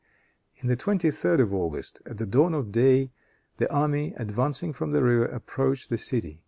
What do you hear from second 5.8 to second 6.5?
the city.